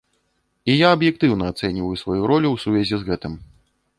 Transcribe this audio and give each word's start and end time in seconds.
І 0.71 0.77
я 0.77 0.87
аб'ектыўна 0.97 1.51
ацэньваю 1.53 1.91
сваю 2.03 2.21
ролю 2.31 2.47
ў 2.55 2.63
сувязі 2.63 2.95
з 3.03 3.13
гэтым. 3.13 3.33